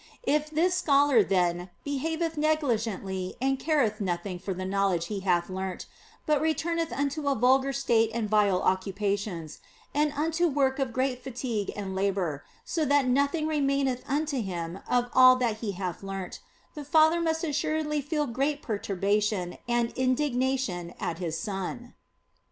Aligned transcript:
If 0.25 0.49
this 0.49 0.73
scholar, 0.73 1.23
then, 1.23 1.69
behaveth 1.83 2.35
negligently 2.35 3.35
and 3.39 3.59
careth 3.59 4.01
nothing 4.01 4.39
for 4.39 4.51
the 4.51 4.65
knowledge 4.65 5.05
he 5.13 5.19
hath 5.19 5.47
learnt, 5.47 5.85
but 6.25 6.41
returneth 6.41 6.91
unto 6.91 7.27
a 7.27 7.35
vulgar 7.35 7.71
state 7.71 8.09
and 8.11 8.27
vile 8.27 8.63
occupations, 8.63 9.59
and 9.93 10.11
unto 10.13 10.47
work 10.47 10.79
of 10.79 10.91
great 10.91 11.23
fatigue 11.23 11.71
and 11.75 11.93
labour, 11.93 12.43
so 12.65 12.83
that 12.83 13.05
nothing 13.05 13.45
remaineth 13.45 14.01
unto 14.09 14.41
him 14.41 14.79
of 14.89 15.07
all 15.13 15.35
that 15.35 15.57
he 15.57 15.73
hath 15.73 16.01
learnt, 16.01 16.39
the 16.73 16.83
father 16.83 17.21
must 17.21 17.43
assuredly 17.43 18.01
feel 18.01 18.25
great 18.25 18.63
perturbation 18.63 19.59
and 19.69 19.91
indignation 19.95 20.95
at 20.99 21.19
his 21.19 21.37
son." 21.39 21.93